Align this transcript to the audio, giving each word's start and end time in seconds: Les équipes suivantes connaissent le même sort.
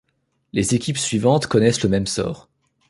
Les 0.51 0.73
équipes 0.73 0.97
suivantes 0.97 1.45
connaissent 1.45 1.83
le 1.83 1.89
même 1.89 2.07
sort. 2.07 2.49